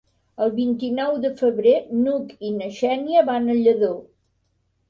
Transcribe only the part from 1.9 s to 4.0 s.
n'Hug i na Xènia van a Lladó.